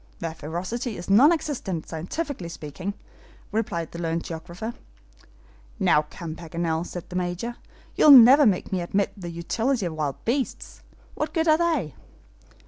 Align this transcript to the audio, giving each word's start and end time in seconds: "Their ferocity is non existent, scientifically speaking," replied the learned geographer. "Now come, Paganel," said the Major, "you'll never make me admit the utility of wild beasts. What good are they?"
"Their 0.17 0.33
ferocity 0.33 0.97
is 0.97 1.11
non 1.11 1.31
existent, 1.31 1.87
scientifically 1.87 2.49
speaking," 2.49 2.95
replied 3.51 3.91
the 3.91 3.99
learned 3.99 4.23
geographer. 4.23 4.73
"Now 5.79 6.07
come, 6.09 6.35
Paganel," 6.35 6.87
said 6.87 7.07
the 7.11 7.15
Major, 7.15 7.57
"you'll 7.95 8.09
never 8.09 8.47
make 8.47 8.71
me 8.71 8.81
admit 8.81 9.13
the 9.15 9.29
utility 9.29 9.85
of 9.85 9.93
wild 9.93 10.25
beasts. 10.25 10.81
What 11.13 11.35
good 11.35 11.47
are 11.47 11.59
they?" 11.59 11.93